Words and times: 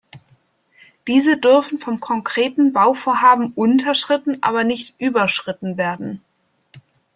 Diese 1.05 1.37
dürfen 1.37 1.77
vom 1.77 1.99
konkreten 1.99 2.73
Bauvorhaben 2.73 3.51
unterschritten, 3.53 4.39
aber 4.41 4.63
nicht 4.63 4.95
überschritten 4.99 5.77
werden. 5.77 6.23